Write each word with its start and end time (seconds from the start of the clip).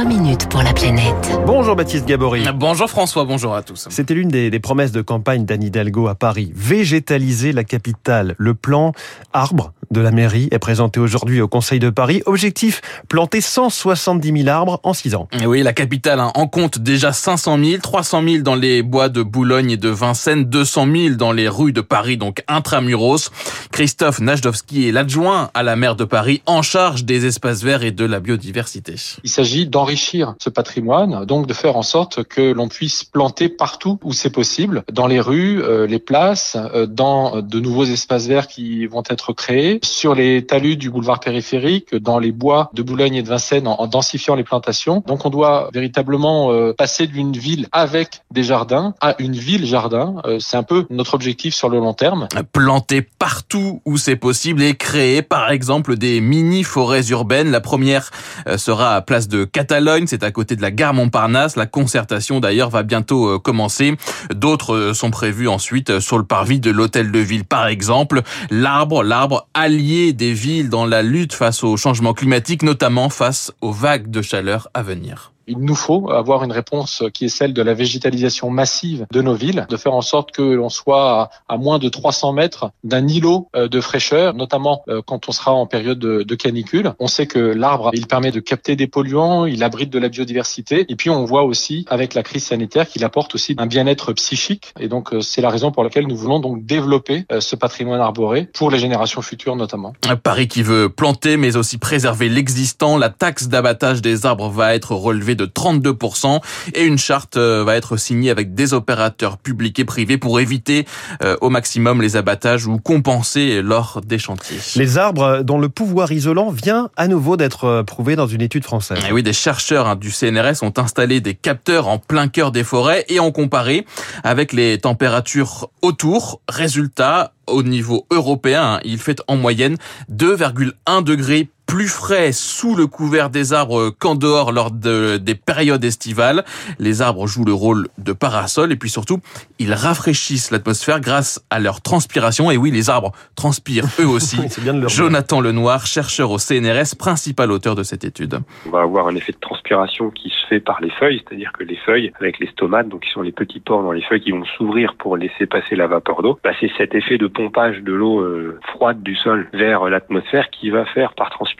3 0.00 0.08
minutes 0.08 0.48
pour 0.48 0.62
la 0.62 0.72
planète. 0.72 1.38
Bonjour 1.44 1.76
Baptiste 1.76 2.06
Gabory. 2.06 2.42
Bonjour 2.54 2.88
François, 2.88 3.26
bonjour 3.26 3.54
à 3.54 3.62
tous. 3.62 3.86
C'était 3.90 4.14
l'une 4.14 4.30
des, 4.30 4.48
des 4.48 4.58
promesses 4.58 4.92
de 4.92 5.02
campagne 5.02 5.44
d'Anne 5.44 5.62
Hidalgo 5.62 6.08
à 6.08 6.14
Paris. 6.14 6.50
Végétaliser 6.54 7.52
la 7.52 7.64
capitale. 7.64 8.34
Le 8.38 8.54
plan 8.54 8.92
arbre 9.34 9.74
de 9.90 10.00
la 10.00 10.10
mairie 10.10 10.48
est 10.52 10.58
présenté 10.58 11.00
aujourd'hui 11.00 11.40
au 11.40 11.48
Conseil 11.48 11.80
de 11.80 11.90
Paris. 11.90 12.22
Objectif, 12.26 12.80
planter 13.08 13.40
170 13.40 14.42
000 14.44 14.48
arbres 14.48 14.80
en 14.84 14.94
6 14.94 15.16
ans. 15.16 15.28
Et 15.40 15.46
oui, 15.46 15.62
la 15.62 15.72
capitale 15.72 16.20
hein, 16.20 16.30
en 16.34 16.46
compte 16.46 16.78
déjà 16.78 17.12
500 17.12 17.58
000, 17.62 17.82
300 17.82 18.22
000 18.22 18.42
dans 18.42 18.54
les 18.54 18.82
bois 18.82 19.08
de 19.08 19.22
Boulogne 19.22 19.72
et 19.72 19.76
de 19.76 19.88
Vincennes, 19.88 20.44
200 20.44 20.86
000 20.94 21.14
dans 21.16 21.32
les 21.32 21.48
rues 21.48 21.72
de 21.72 21.80
Paris, 21.80 22.16
donc 22.16 22.42
intramuros. 22.48 23.30
Christophe 23.72 24.20
Najdowski 24.20 24.88
est 24.88 24.92
l'adjoint 24.92 25.50
à 25.54 25.62
la 25.62 25.76
maire 25.76 25.96
de 25.96 26.04
Paris 26.04 26.40
en 26.46 26.62
charge 26.62 27.04
des 27.04 27.26
espaces 27.26 27.62
verts 27.62 27.82
et 27.82 27.90
de 27.90 28.04
la 28.04 28.20
biodiversité. 28.20 28.94
Il 29.24 29.30
s'agit 29.30 29.66
d'enrichir 29.90 30.34
ce 30.38 30.50
patrimoine, 30.50 31.24
donc 31.24 31.48
de 31.48 31.52
faire 31.52 31.76
en 31.76 31.82
sorte 31.82 32.22
que 32.22 32.52
l'on 32.52 32.68
puisse 32.68 33.02
planter 33.02 33.48
partout 33.48 33.98
où 34.04 34.12
c'est 34.12 34.30
possible, 34.30 34.84
dans 34.92 35.08
les 35.08 35.18
rues, 35.18 35.60
euh, 35.62 35.86
les 35.86 35.98
places, 35.98 36.56
euh, 36.56 36.86
dans 36.86 37.42
de 37.42 37.58
nouveaux 37.58 37.84
espaces 37.84 38.28
verts 38.28 38.46
qui 38.46 38.86
vont 38.86 39.02
être 39.08 39.32
créés, 39.32 39.80
sur 39.82 40.14
les 40.14 40.46
talus 40.46 40.76
du 40.76 40.90
boulevard 40.90 41.18
périphérique, 41.18 41.94
dans 41.96 42.20
les 42.20 42.30
bois 42.30 42.70
de 42.72 42.82
Boulogne 42.82 43.16
et 43.16 43.22
de 43.22 43.28
Vincennes, 43.28 43.66
en, 43.66 43.86
densifiant 43.88 44.36
les 44.36 44.44
plantations. 44.44 45.02
Donc 45.08 45.26
on 45.26 45.30
doit 45.30 45.70
véritablement 45.74 46.52
euh, 46.52 46.72
passer 46.72 47.08
d'une 47.08 47.32
ville 47.32 47.66
avec 47.72 48.22
des 48.30 48.44
jardins 48.44 48.94
à 49.00 49.16
une 49.18 49.34
ville 49.34 49.66
jardin. 49.66 50.22
c'est 50.38 50.56
un 50.56 50.62
peu 50.62 50.86
notre 50.90 51.14
objectif 51.14 51.54
sur 51.54 51.68
le 51.68 51.78
long 51.78 51.94
terme. 51.94 52.28
Planter 52.52 53.02
partout 53.02 53.82
où 53.84 53.96
c'est 53.96 54.16
possible 54.16 54.62
et 54.62 54.74
créer 54.74 55.22
par 55.22 55.50
exemple 55.50 55.96
des 55.96 56.20
mini-forêts 56.20 57.08
urbaines. 57.08 57.50
La 57.50 57.60
première 57.60 58.10
sera 58.56 58.94
à 58.94 59.00
Place 59.00 59.28
de 59.28 59.44
Catalogne, 59.44 59.79
c'est 60.06 60.22
à 60.22 60.30
côté 60.30 60.56
de 60.56 60.62
la 60.62 60.70
gare 60.70 60.94
Montparnasse. 60.94 61.56
La 61.56 61.66
concertation 61.66 62.40
d'ailleurs 62.40 62.70
va 62.70 62.82
bientôt 62.82 63.38
commencer. 63.38 63.96
D'autres 64.34 64.92
sont 64.94 65.10
prévus 65.10 65.48
ensuite 65.48 66.00
sur 66.00 66.18
le 66.18 66.24
parvis 66.24 66.60
de 66.60 66.70
l'hôtel 66.70 67.10
de 67.10 67.18
ville 67.18 67.44
par 67.44 67.66
exemple. 67.66 68.22
L'arbre, 68.50 69.02
l'arbre 69.02 69.48
allié 69.54 70.12
des 70.12 70.32
villes 70.32 70.68
dans 70.68 70.86
la 70.86 71.02
lutte 71.02 71.32
face 71.32 71.64
au 71.64 71.76
changement 71.76 72.14
climatique, 72.14 72.62
notamment 72.62 73.08
face 73.08 73.52
aux 73.60 73.72
vagues 73.72 74.10
de 74.10 74.22
chaleur 74.22 74.68
à 74.74 74.82
venir 74.82 75.32
il 75.50 75.58
nous 75.58 75.74
faut 75.74 76.10
avoir 76.10 76.44
une 76.44 76.52
réponse 76.52 77.02
qui 77.12 77.24
est 77.24 77.28
celle 77.28 77.52
de 77.52 77.62
la 77.62 77.74
végétalisation 77.74 78.50
massive 78.50 79.06
de 79.12 79.20
nos 79.20 79.34
villes, 79.34 79.66
de 79.68 79.76
faire 79.76 79.94
en 79.94 80.00
sorte 80.00 80.30
que 80.30 80.42
l'on 80.42 80.68
soit 80.68 81.30
à, 81.48 81.56
moins 81.56 81.78
de 81.78 81.88
300 81.88 82.32
mètres 82.32 82.70
d'un 82.84 83.06
îlot 83.06 83.48
euh, 83.56 83.68
de 83.68 83.80
fraîcheur, 83.80 84.34
notamment 84.34 84.82
euh, 84.88 85.02
quand 85.04 85.28
on 85.28 85.32
sera 85.32 85.52
en 85.52 85.66
période 85.66 85.98
de, 85.98 86.34
canicule. 86.34 86.94
On 87.00 87.08
sait 87.08 87.26
que 87.26 87.38
l'arbre, 87.38 87.90
il 87.92 88.06
permet 88.06 88.30
de 88.30 88.40
capter 88.40 88.76
des 88.76 88.86
polluants, 88.86 89.44
il 89.44 89.62
abrite 89.64 89.90
de 89.90 89.98
la 89.98 90.08
biodiversité, 90.08 90.86
et 90.88 90.96
puis 90.96 91.10
on 91.10 91.24
voit 91.24 91.42
aussi 91.42 91.84
avec 91.90 92.14
la 92.14 92.22
crise 92.22 92.44
sanitaire 92.44 92.88
qu'il 92.88 93.04
apporte 93.04 93.34
aussi 93.34 93.56
un 93.58 93.66
bien-être 93.66 94.12
psychique. 94.12 94.72
Et 94.78 94.88
donc 94.88 95.12
euh, 95.12 95.20
c'est 95.20 95.42
la 95.42 95.50
raison 95.50 95.72
pour 95.72 95.82
laquelle 95.82 96.06
nous 96.06 96.16
voulons 96.16 96.38
donc 96.38 96.64
développer 96.64 97.24
ce 97.40 97.56
patrimoine 97.56 98.00
arboré 98.00 98.48
pour 98.54 98.70
les 98.70 98.78
générations 98.78 99.20
futures 99.22 99.56
notamment. 99.56 99.92
Paris 100.22 100.48
qui 100.48 100.62
veut 100.62 100.88
planter 100.88 101.36
mais 101.36 101.56
aussi 101.56 101.78
préserver 101.78 102.28
l'existant, 102.28 102.96
la 102.96 103.10
taxe 103.10 103.48
d'abattage 103.48 104.00
des 104.00 104.24
arbres 104.24 104.48
va 104.48 104.74
être 104.74 104.94
relevée 104.94 105.34
de 105.40 105.46
32% 105.46 106.40
et 106.74 106.84
une 106.84 106.98
charte 106.98 107.36
euh, 107.36 107.64
va 107.64 107.76
être 107.76 107.96
signée 107.96 108.30
avec 108.30 108.54
des 108.54 108.74
opérateurs 108.74 109.38
publics 109.38 109.78
et 109.78 109.84
privés 109.84 110.18
pour 110.18 110.40
éviter 110.40 110.86
euh, 111.22 111.36
au 111.40 111.50
maximum 111.50 112.02
les 112.02 112.16
abattages 112.16 112.66
ou 112.66 112.78
compenser 112.78 113.62
lors 113.62 114.00
des 114.04 114.18
chantiers. 114.18 114.58
Les 114.76 114.98
arbres 114.98 115.42
dont 115.42 115.58
le 115.58 115.68
pouvoir 115.68 116.12
isolant 116.12 116.50
vient 116.50 116.90
à 116.96 117.08
nouveau 117.08 117.36
d'être 117.36 117.64
euh, 117.64 117.82
prouvé 117.82 118.16
dans 118.16 118.26
une 118.26 118.42
étude 118.42 118.64
française. 118.64 118.98
Et 119.08 119.12
oui, 119.12 119.22
des 119.22 119.32
chercheurs 119.32 119.88
hein, 119.88 119.96
du 119.96 120.10
CNRS 120.10 120.62
ont 120.62 120.74
installé 120.76 121.20
des 121.20 121.34
capteurs 121.34 121.88
en 121.88 121.98
plein 121.98 122.28
cœur 122.28 122.52
des 122.52 122.64
forêts 122.64 123.04
et 123.08 123.20
ont 123.20 123.32
comparé 123.32 123.86
avec 124.24 124.52
les 124.52 124.78
températures 124.78 125.70
autour. 125.82 126.40
Résultat, 126.48 127.32
au 127.46 127.62
niveau 127.62 128.06
européen, 128.10 128.80
il 128.84 128.98
fait 128.98 129.20
en 129.26 129.36
moyenne 129.36 129.76
2,1 130.12 131.02
degrés 131.02 131.48
plus 131.70 131.86
frais 131.86 132.32
sous 132.32 132.74
le 132.74 132.88
couvert 132.88 133.30
des 133.30 133.52
arbres 133.52 133.90
qu'en 133.90 134.16
dehors 134.16 134.50
lors 134.50 134.72
de, 134.72 135.18
des 135.18 135.36
périodes 135.36 135.84
estivales. 135.84 136.44
Les 136.80 137.00
arbres 137.00 137.28
jouent 137.28 137.44
le 137.44 137.52
rôle 137.52 137.86
de 137.96 138.12
parasol 138.12 138.72
et 138.72 138.76
puis 138.76 138.90
surtout, 138.90 139.20
ils 139.60 139.72
rafraîchissent 139.72 140.50
l'atmosphère 140.50 140.98
grâce 140.98 141.46
à 141.48 141.60
leur 141.60 141.80
transpiration. 141.80 142.50
Et 142.50 142.56
oui, 142.56 142.72
les 142.72 142.90
arbres 142.90 143.12
transpirent 143.36 143.84
eux 144.00 144.06
aussi. 144.08 144.38
bien 144.60 144.88
Jonathan 144.88 145.40
Lenoir, 145.40 145.86
chercheur 145.86 146.32
au 146.32 146.38
CNRS, 146.38 146.96
principal 146.98 147.52
auteur 147.52 147.76
de 147.76 147.84
cette 147.84 148.02
étude. 148.02 148.40
On 148.66 148.70
va 148.70 148.80
avoir 148.80 149.06
un 149.06 149.14
effet 149.14 149.30
de 149.30 149.38
transpiration 149.38 150.10
qui 150.10 150.30
se 150.30 150.46
fait 150.48 150.60
par 150.60 150.80
les 150.80 150.90
feuilles, 150.90 151.22
c'est-à-dire 151.24 151.52
que 151.56 151.62
les 151.62 151.76
feuilles, 151.76 152.10
avec 152.18 152.40
les 152.40 152.48
stomates, 152.48 152.88
donc 152.88 153.02
qui 153.02 153.10
sont 153.10 153.22
les 153.22 153.30
petits 153.30 153.60
pores 153.60 153.84
dans 153.84 153.92
les 153.92 154.02
feuilles 154.02 154.22
qui 154.22 154.32
vont 154.32 154.44
s'ouvrir 154.56 154.96
pour 154.96 155.16
laisser 155.16 155.46
passer 155.46 155.76
la 155.76 155.86
vapeur 155.86 156.22
d'eau, 156.22 156.36
bah, 156.42 156.50
c'est 156.58 156.70
cet 156.76 156.96
effet 156.96 157.16
de 157.16 157.28
pompage 157.28 157.80
de 157.82 157.92
l'eau 157.92 158.22
euh, 158.22 158.58
froide 158.72 159.04
du 159.04 159.14
sol 159.14 159.48
vers 159.52 159.84
l'atmosphère 159.84 160.50
qui 160.50 160.70
va 160.70 160.84
faire 160.84 161.14
par 161.14 161.30
transpiration 161.30 161.59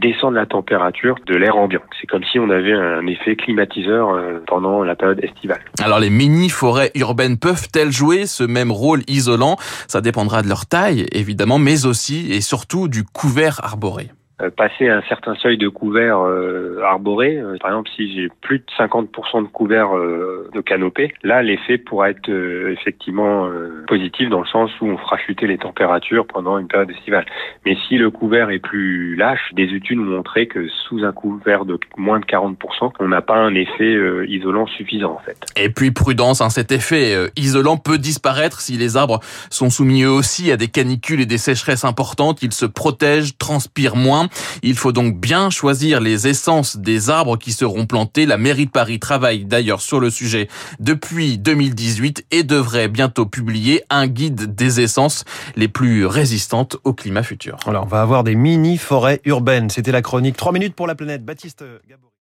descendre 0.00 0.36
la 0.36 0.46
température 0.46 1.16
de 1.26 1.34
l'air 1.34 1.56
ambiant. 1.56 1.80
C'est 2.00 2.06
comme 2.06 2.24
si 2.24 2.38
on 2.38 2.50
avait 2.50 2.72
un 2.72 3.06
effet 3.06 3.36
climatiseur 3.36 4.10
euh, 4.10 4.42
pendant 4.46 4.82
la 4.82 4.94
période 4.94 5.22
estivale. 5.22 5.60
Alors 5.82 5.98
les 5.98 6.10
mini-forêts 6.10 6.90
urbaines 6.94 7.38
peuvent-elles 7.38 7.92
jouer 7.92 8.26
ce 8.26 8.44
même 8.44 8.70
rôle 8.70 9.00
isolant? 9.08 9.56
Ça 9.88 10.00
dépendra 10.00 10.42
de 10.42 10.48
leur 10.48 10.66
taille, 10.66 11.06
évidemment, 11.12 11.58
mais 11.58 11.86
aussi 11.86 12.32
et 12.32 12.40
surtout 12.40 12.88
du 12.88 13.04
couvert 13.04 13.60
arboré. 13.64 14.10
Euh, 14.42 14.50
passer 14.50 14.88
un 14.88 15.02
certain 15.08 15.34
seuil 15.36 15.58
de 15.58 15.68
couvert 15.68 16.20
euh, 16.20 16.82
arboré, 16.84 17.36
euh, 17.36 17.56
par 17.60 17.70
exemple 17.70 17.90
si 17.94 18.14
j'ai 18.14 18.28
plus 18.40 18.58
de 18.58 18.64
50% 18.78 19.42
de 19.42 19.48
couvert 19.48 19.90
de 19.90 20.60
canopée, 20.60 21.12
là 21.22 21.42
l'effet 21.42 21.78
pourra 21.78 22.10
être 22.10 22.30
effectivement 22.30 23.48
positif 23.86 24.28
dans 24.28 24.40
le 24.40 24.46
sens 24.46 24.70
où 24.80 24.86
on 24.86 24.98
fera 24.98 25.18
chuter 25.18 25.46
les 25.46 25.58
températures 25.58 26.26
pendant 26.26 26.58
une 26.58 26.68
période 26.68 26.90
estivale. 26.90 27.26
Mais 27.64 27.76
si 27.88 27.96
le 27.96 28.10
couvert 28.10 28.50
est 28.50 28.58
plus 28.58 29.16
lâche, 29.16 29.52
des 29.52 29.74
études 29.74 29.98
ont 29.98 30.04
montré 30.04 30.46
que 30.46 30.68
sous 30.68 31.04
un 31.04 31.12
couvert 31.12 31.64
de 31.64 31.78
moins 31.96 32.20
de 32.20 32.24
40%, 32.24 32.92
on 32.98 33.08
n'a 33.08 33.22
pas 33.22 33.36
un 33.36 33.54
effet 33.54 33.96
isolant 34.28 34.66
suffisant 34.66 35.12
en 35.12 35.18
fait. 35.18 35.36
Et 35.56 35.68
puis 35.70 35.90
prudence, 35.90 36.40
hein, 36.40 36.50
cet 36.50 36.72
effet 36.72 37.30
isolant 37.36 37.76
peut 37.76 37.98
disparaître 37.98 38.60
si 38.60 38.76
les 38.76 38.96
arbres 38.96 39.20
sont 39.50 39.70
soumis 39.70 40.02
eux 40.02 40.10
aussi 40.10 40.50
à 40.50 40.56
des 40.56 40.68
canicules 40.68 41.20
et 41.20 41.26
des 41.26 41.38
sécheresses 41.38 41.84
importantes, 41.84 42.42
ils 42.42 42.52
se 42.52 42.66
protègent, 42.66 43.36
transpirent 43.38 43.96
moins. 43.96 44.29
Il 44.62 44.76
faut 44.76 44.92
donc 44.92 45.18
bien 45.18 45.50
choisir 45.50 46.00
les 46.00 46.28
essences 46.28 46.76
des 46.76 47.10
arbres 47.10 47.36
qui 47.36 47.52
seront 47.52 47.86
plantés. 47.86 48.26
La 48.26 48.38
mairie 48.38 48.66
de 48.66 48.70
Paris 48.70 48.98
travaille 48.98 49.44
d'ailleurs 49.44 49.80
sur 49.80 50.00
le 50.00 50.10
sujet 50.10 50.48
depuis 50.78 51.38
2018 51.38 52.26
et 52.30 52.42
devrait 52.42 52.88
bientôt 52.88 53.26
publier 53.26 53.82
un 53.90 54.06
guide 54.06 54.54
des 54.54 54.80
essences 54.80 55.24
les 55.56 55.68
plus 55.68 56.06
résistantes 56.06 56.76
au 56.84 56.92
climat 56.92 57.22
futur. 57.22 57.56
Alors, 57.66 57.84
on 57.84 57.88
va 57.88 58.02
avoir 58.02 58.24
des 58.24 58.34
mini-forêts 58.34 59.20
urbaines. 59.24 59.70
C'était 59.70 59.92
la 59.92 60.02
chronique 60.02 60.36
3 60.36 60.52
minutes 60.52 60.74
pour 60.74 60.86
la 60.86 60.94
planète. 60.94 61.24
Baptiste 61.24 61.64
Gabory. 61.88 62.10